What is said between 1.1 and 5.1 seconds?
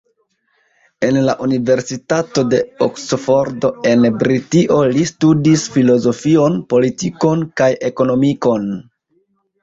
la universitato de Oksfordo en Britio li